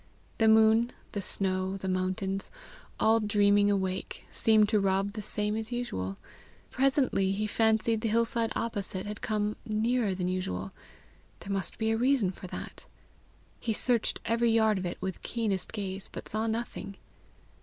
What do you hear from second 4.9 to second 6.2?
the same as usual;